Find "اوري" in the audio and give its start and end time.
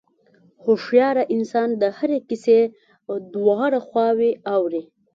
4.55-4.83